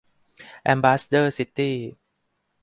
[0.63, 1.75] แอมบาสเดอร์ซิตี้